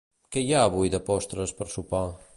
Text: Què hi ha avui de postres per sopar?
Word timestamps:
Què 0.35 0.41
hi 0.45 0.55
ha 0.59 0.63
avui 0.69 0.91
de 0.95 1.03
postres 1.11 1.57
per 1.61 1.69
sopar? 1.79 2.05